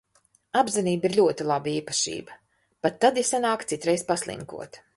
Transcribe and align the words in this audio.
Apzinība 0.61 1.07
ir 1.09 1.13
ļoti 1.17 1.45
laba 1.51 1.69
īpašība 1.73 2.37
pat 2.87 2.97
tad, 3.05 3.19
ja 3.23 3.27
sanāk 3.33 3.67
citreiz 3.73 4.07
paslinkot. 4.11 4.81